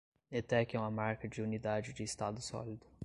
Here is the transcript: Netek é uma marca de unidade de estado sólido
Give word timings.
Netek 0.31 0.73
é 0.75 0.79
uma 0.79 0.89
marca 0.89 1.27
de 1.27 1.43
unidade 1.43 1.93
de 1.93 2.01
estado 2.03 2.41
sólido 2.41 2.87